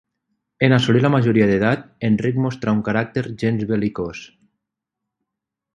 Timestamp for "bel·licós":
3.73-4.27